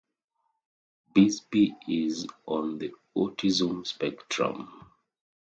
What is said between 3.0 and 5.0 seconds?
autism spectrum.